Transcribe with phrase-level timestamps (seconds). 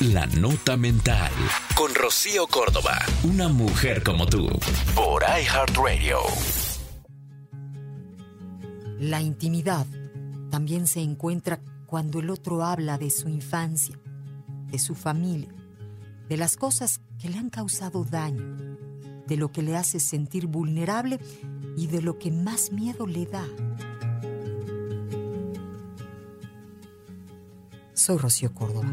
[0.00, 1.32] La Nota Mental.
[1.74, 2.98] Con Rocío Córdoba.
[3.22, 4.46] Una mujer como tú.
[4.94, 6.18] Por iHeartRadio.
[9.00, 9.86] La intimidad
[10.50, 13.98] también se encuentra cuando el otro habla de su infancia,
[14.70, 15.54] de su familia,
[16.28, 18.76] de las cosas que le han causado daño,
[19.26, 21.18] de lo que le hace sentir vulnerable
[21.74, 23.46] y de lo que más miedo le da.
[27.94, 28.92] Soy Rocío Córdoba.